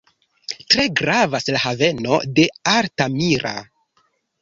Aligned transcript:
Tre 0.73 0.85
gravas 1.01 1.47
la 1.57 1.63
haveno 1.67 2.19
de 2.41 2.49
Altamira. 2.75 3.57